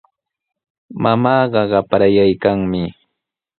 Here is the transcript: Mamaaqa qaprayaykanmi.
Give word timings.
Mamaaqa 1.03 1.61
qaprayaykanmi. 1.71 2.81